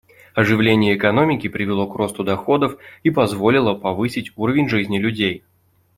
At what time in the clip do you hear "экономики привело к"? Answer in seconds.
0.97-1.93